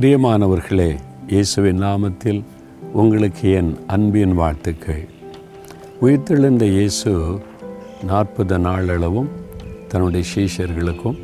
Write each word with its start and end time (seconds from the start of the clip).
பிரியமானவர்களே 0.00 0.98
இயேசுவின் 1.26 1.82
நாமத்தில் 1.82 2.44
உங்களுக்கு 2.92 3.50
என் 3.50 3.76
அன்பின் 3.86 4.32
வாழ்த்துக்கள். 4.34 5.08
உயிர்த்தெழுந்த 6.00 6.62
இயேசு 6.62 7.10
நாற்பது 8.04 8.58
நாளளவும் 8.58 9.28
தன்னுடைய 9.88 10.26
சீஷர்களுக்கும் 10.34 11.18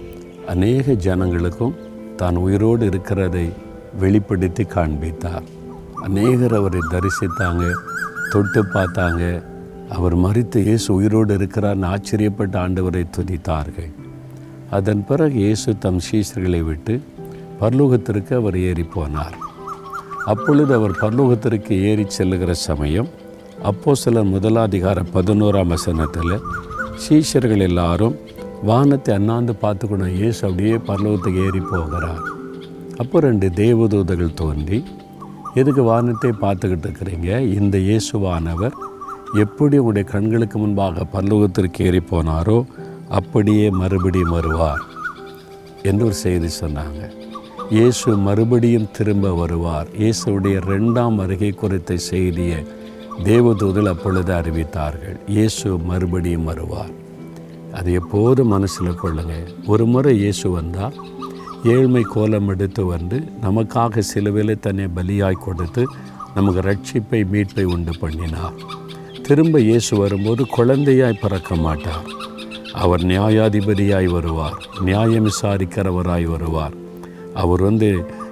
அநேக 0.47 0.93
ஜனங்களுக்கும் 0.93 1.75
தான் 2.17 2.37
உயிரோடு 2.37 2.87
இருக்கிறதை 2.87 3.53
வெளிப்படுத்தி 3.99 4.65
காண்பித்தார். 4.65 5.45
அநேகர் 5.95 6.55
அவரை 6.55 6.81
தரிசித்தாங்க 6.91 7.73
தொட்டு 8.31 8.65
பார்த்தாங்க 8.65 9.43
அவர் 9.89 10.17
மறித்து 10.17 10.57
இயேசு 10.57 10.95
உயிரோடு 10.95 11.37
இருக்கிறார்னு 11.37 11.95
ஆச்சரியப்பட்ட 11.95 12.57
ஆண்டவரை 12.67 13.07
துதித்தார்கள். 13.19 13.93
அதன் 14.71 15.05
பிறகு 15.05 15.39
இயேசு 15.39 15.79
தம் 15.79 16.01
சீஷர்களை 16.13 16.63
விட்டு 16.63 17.01
பர்லோகத்திற்கு 17.61 18.33
அவர் 18.41 18.57
ஏறி 18.69 18.85
போனார். 18.95 19.37
அப்பொழுது 20.33 20.73
அவர் 20.79 20.95
பர்லோகத்திற்கு 21.03 21.75
ஏறி 21.89 22.05
செல்லுகிற 22.17 22.53
சமயம் 22.69 23.11
அப்போ 23.71 23.91
சிலர் 24.01 24.33
முதலாதிகார 24.33 24.99
பதினோராம் 25.15 25.73
வசனத்தில் 25.75 26.35
சீஷர்கள் 27.05 27.63
எல்லாரும் 27.69 28.17
வானத்தை 28.69 29.11
அண்ணாந்து 29.19 29.55
பார்த்துக்கணும் 29.63 30.17
இயேசு 30.19 30.41
அப்படியே 30.49 30.77
பரலோகத்துக்கு 30.89 31.41
ஏறி 31.47 31.61
போகிறார். 31.73 32.23
அப்போ 33.03 33.17
ரெண்டு 33.27 33.47
தேவதூதர்கள் 33.63 34.39
தோன்றி 34.41 34.79
எதுக்கு 35.61 35.83
வானத்தை 35.91 36.31
பார்த்துக்கிட்டு 36.45 36.87
இருக்கிறீங்க? 36.89 37.31
இந்த 37.59 37.77
இயேசுவானவர் 37.89 38.77
எப்படி 39.45 39.79
உங்களுடைய 39.81 40.07
கண்களுக்கு 40.15 40.57
முன்பாக 40.63 41.07
பரலோகத்திற்கு 41.15 41.87
ஏறி 41.89 42.03
போனாரோ 42.11 42.59
அப்படியே 43.19 43.67
மறுபடியும் 43.81 44.35
வருவார் 44.37 44.83
என்று 45.89 46.05
ஒரு 46.09 46.17
செய்தி 46.25 46.51
சொன்னாங்க. 46.63 47.01
இயேசு 47.71 48.17
மறுபடியும் 48.17 48.91
திரும்ப 48.93 49.33
வருவார். 49.33 49.89
இயேசுடைய 49.99 50.57
ரெண்டாம் 50.73 51.15
வருகை 51.15 51.51
குறித்த 51.51 51.97
செய்தியை 51.97 52.67
தேவதூதல் 53.25 53.89
அப்பொழுது 53.89 54.33
அறிவித்தார்கள். 54.33 55.17
இயேசு 55.27 55.79
மறுபடியும் 55.79 56.45
வருவார். 56.45 56.93
அது 57.73 57.93
எப்போதும் 57.93 58.49
மனசில் 58.49 58.95
கொள்ளுங்கள் 58.95 59.53
ஒரு 59.67 59.87
முறை 59.87 60.19
இயேசு 60.19 60.51
வந்தால் 60.51 60.97
ஏழ்மை 61.65 62.03
கோலம் 62.03 62.49
எடுத்து 62.49 62.87
வந்து 62.87 63.23
நமக்காக 63.43 63.99
சிலுவையில் 63.99 64.61
தன்னை 64.61 64.89
பலியாய் 64.97 65.45
கொடுத்து 65.47 65.87
நமக்கு 66.35 66.61
ரட்சிப்பை 66.71 67.25
மீட்பை 67.33 67.65
உண்டு 67.65 67.99
பண்ணினார். 67.99 68.57
திரும்ப 69.23 69.61
இயேசு 69.61 69.97
வரும்போது 69.97 70.47
குழந்தையாய் 70.47 71.21
பிறக்க 71.21 71.55
மாட்டார். 71.55 72.09
அவர் 72.73 73.05
நியாயாதிபதியாய் 73.05 74.11
வருவார். 74.11 74.67
நியாயம் 74.81 75.25
விசாரிக்கிறவராய் 75.25 76.25
வருவார். 76.25 76.85
அவர் 77.37 77.63
வந்து 77.63 77.89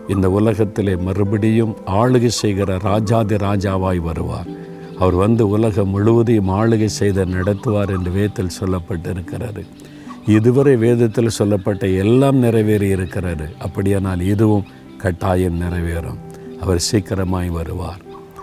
இந்த 0.08 0.26
உலகத்திலே 0.30 0.96
மறுபடியும் 0.96 1.74
ஆளுகை 1.86 2.30
செய்கிற 2.42 2.76
ராஜாதி 2.78 3.36
ராஜாவாய் 3.36 4.00
வருவார். 4.08 4.50
அவர் 4.98 5.14
வந்து 5.14 5.48
உலகம் 5.48 5.88
முழுவதையும் 5.88 6.48
ஆளுகை 6.48 6.90
செய்த 7.00 7.24
நடத்துவார் 7.24 7.92
என்று 7.96 8.10
வேதத்தில் 8.10 8.56
சொல்லப்பட்டிருக்கிறது. 8.60 9.62
இதுவரை 10.26 10.76
வேதத்தில் 10.76 11.36
சொல்லப்பட்ட 11.38 11.86
எல்லாம் 12.02 12.36
நிறைவேறி 12.36 12.88
இருக்கிறாரு 12.94 13.46
அப்படியானால் 13.58 14.20
இதுவும் 14.20 14.68
கட்டாயம் 14.96 15.60
நிறைவேறும். 15.60 16.20
அவர் 16.60 16.86
சீக்கிரமாய் 16.90 17.50
வருவார். 17.50 18.02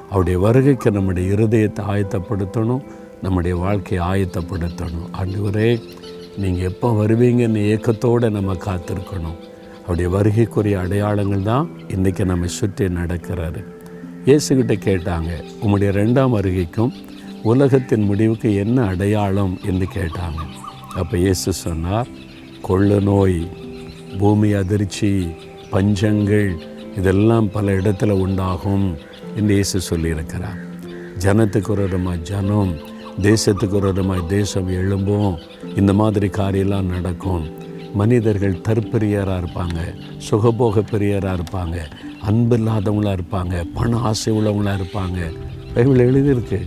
அவருடைய 0.09 0.39
வருகைக்கு 0.39 0.92
நம்முடைய 0.92 1.36
இருதயத்தை 1.36 1.84
ஆயத்தப்படுத்தணும். 1.94 2.84
நம்முடைய 3.22 3.56
வாழ்க்கையை 3.58 4.02
ஆயத்தப்படுத்தணும். 4.08 5.08
ஆண்டவரே 5.22 5.70
நீங்கள் 6.38 6.67
எப்போ 6.72 6.88
வருவீங்கன்னு 7.02 7.62
ஏக்கத்தோடு 7.72 8.30
நம்ம 8.30 8.54
காத்திருக்கணும். 8.67 9.39
அவருடைய 9.82 10.10
வருகைக்குரிய 10.16 10.78
அடையாளங்கள் 10.78 11.42
தான் 11.42 11.70
இன்றைக்கி 11.88 12.26
நம்ம 12.26 12.46
சுற்றி 12.46 12.88
நடக்கிறாரு 12.88 13.62
இயேசுகிட்ட 14.26 14.73
கேட்டாங்க 14.86 15.30
உம்முடைய 15.62 15.92
ரெண்டாம் 15.92 16.36
வருகைக்கும் 16.38 16.92
உலகத்தின் 17.44 18.04
முடிவுக்கு 18.04 18.56
என்ன 18.56 18.84
அடையாளம்? 18.84 19.58
என்று 19.66 19.88
கேட்டாங்க. 19.94 20.42
அப்போ 20.95 21.17
இயேசு 21.17 21.54
சொன்னார் 21.54 22.08
கொள்ளு 22.67 23.02
நோய் 23.02 23.50
பூமி 24.20 24.54
அதிர்ச்சி 24.54 25.28
பஞ்சங்கள் 25.72 26.52
இதெல்லாம் 26.95 27.52
பல 27.52 27.72
இடத்துல 27.72 28.11
உண்டாகும் 28.11 28.98
என்று 29.36 29.54
இயேசு 29.54 29.80
சொல்லியிருக்கிறார். 29.89 30.60
ஜனத்துக்கு 31.20 31.67
ஒரு 31.67 31.82
விதமாக 31.82 32.17
ஜனம் 32.17 32.73
தேசத்துக்கு 33.22 33.72
ஒரு 33.72 33.88
விதமாக 33.88 34.22
தேசம் 34.28 34.67
எழும்பும். 34.67 35.38
இந்த 35.76 35.94
மாதிரி 35.94 36.28
காரியெல்லாம் 36.30 36.86
நடக்கும். 36.86 37.45
மனிதர்கள் 37.94 38.62
தற்பெரியராக 38.68 39.42
இருப்பாங்க 39.42 39.80
சுகபோக 40.30 40.84
பெரியராக 40.92 41.38
இருப்பாங்க 41.40 41.78
அன்பு 42.22 42.58
இல்லாதவங்களாக 42.58 43.18
இருப்பாங்க 43.20 43.66
பண 43.74 43.98
ஆசை 43.98 44.34
உள்ளவங்களாக 44.34 44.80
இருப்பாங்க. 44.80 45.20
பைபிள் 45.74 46.06
எழுதியிருக்கு. 46.08 46.60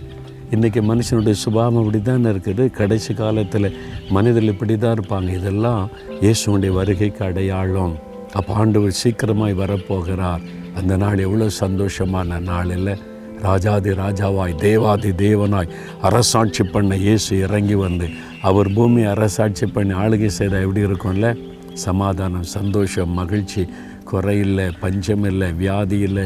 இன்றைக்கி 0.51 0.81
மனுஷனுடைய 0.91 1.31
சுபாவம் 1.31 1.79
இப்படி 1.79 2.01
தான் 2.01 2.25
இருக்குது? 2.25 2.71
கடைசி 2.71 3.13
காலத்தில் 3.13 3.75
மனிதர்கள் 4.09 4.53
இப்படி 4.53 4.77
தான் 4.77 4.95
இருப்பாங்க. 4.99 5.29
இதெல்லாம் 5.29 5.89
இயேசுடைய 6.21 6.71
வருகைக்கு 6.71 7.25
அடையாளம். 7.25 7.95
அப்போ 8.33 8.53
ஆண்டவர் 8.53 8.91
சீக்கிரமாய் 8.91 9.53
வரப்போகிறார். 9.53 10.41
அந்த 10.75 10.97
நாள் 10.97 11.17
எவ்வளோ 11.17 11.47
சந்தோஷமான 11.59 12.39
நாள் 12.39 12.69
இல்லை? 12.69 12.97
ராஜாதி 13.41 13.89
ராஜாவாய் 13.89 14.55
தேவாதி 14.55 15.11
தேவனாய் 15.11 15.73
அரசாட்சி 16.01 16.63
பண்ண 16.63 16.95
இயேசு 16.95 17.39
இறங்கி 17.39 17.75
வந்து 17.75 18.07
அவர் 18.41 18.69
பூமி 18.73 19.03
அரசாட்சி 19.03 19.65
பண்ணி 19.65 19.93
ஆளுகை 19.93 20.25
செய்தால் 20.25 20.61
எப்படி 20.61 20.85
இருக்கும்ல? 20.85 21.29
சமாதானம் 21.73 22.43
சந்தோஷம் 22.43 23.09
மகிழ்ச்சி. 23.09 23.67
குறையில்லை 24.11 24.71
பஞ்சம் 24.79 25.23
இல்லை 25.23 25.53
வியாதி 25.53 25.99
இல்லை 25.99 26.25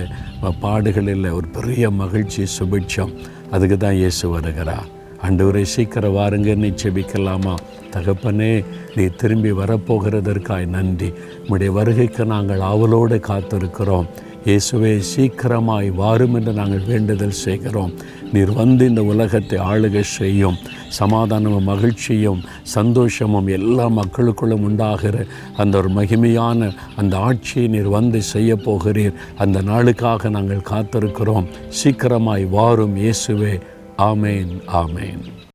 பாடுகள் 0.62 1.08
இல்லை 1.08 1.32
ஒரு 1.32 1.48
பெரிய 1.48 1.90
மகிழ்ச்சி 1.90 2.44
சுபிட்சம். 2.60 3.14
அதுக்கு 3.52 3.78
தான் 3.78 3.94
இயேசு 3.94 4.30
வருகிறார். 4.30 4.88
ஆண்டவரை 5.24 5.62
சீக்கிரம் 5.62 6.16
வாருங்கன்னு 6.16 6.70
செபிக்கலாமா? 6.82 7.56
தகப்பனே 7.94 8.66
நீ 8.96 9.06
திரும்பி 9.06 9.52
வரப்போகிறதற்காய் 9.52 10.66
நன்றி. 10.66 11.14
உம்முடைய 11.44 11.68
வருகைக்கு 11.68 12.26
நாங்கள் 12.26 12.60
ஆவலோடு 12.60 13.18
காத்திருக்கிறோம். 13.30 14.10
இயேசுவே 14.46 15.02
சீக்கிரமாய் 15.16 15.90
வாரும் 15.96 16.34
என்று 16.34 16.54
நாங்கள் 16.54 16.86
வேண்டுதல் 16.88 17.32
செய்கிறோம். 17.32 17.94
நீர் 18.34 18.52
வந்து 18.52 18.88
இந்த 18.88 19.04
உலகத்தை 19.04 19.60
ஆளுகை 19.60 20.02
செய்யும். 20.02 20.58
சமாதானமும் 20.88 21.64
மகிழ்ச்சியும் 21.64 22.42
சந்தோஷமும் 22.64 23.48
எல்லா 23.48 23.90
மக்களுக்குள்ளும் 23.90 24.62
உண்டாகிற 24.62 25.26
அந்த 25.58 25.78
ஒரு 25.78 25.90
மகிமையான 25.90 26.72
அந்த 26.96 27.18
ஆட்சியை 27.18 27.68
நீர் 27.68 27.88
வந்து 27.88 28.22
செய்ய 28.22 28.56
போகிறீர். 28.56 29.14
அந்த 29.38 29.62
நாளுக்காக 29.62 30.30
நாங்கள் 30.30 30.68
காத்திருக்கிறோம். 30.70 31.48
சீக்கிரமாய் 31.70 32.50
வாரும் 32.50 32.98
இயேசுவே. 32.98 33.62
ஆமேன் 33.98 34.62
ஆமேன். 34.74 35.39